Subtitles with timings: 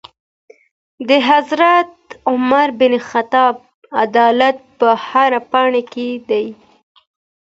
[1.07, 1.91] د حضرت
[2.31, 3.55] عمر بن خطاب
[4.03, 6.45] عدالت په هره پاڼې کي دی.